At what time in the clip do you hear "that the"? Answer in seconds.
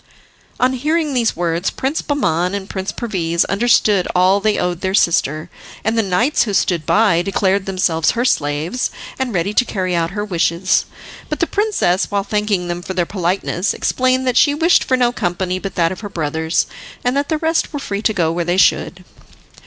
17.15-17.37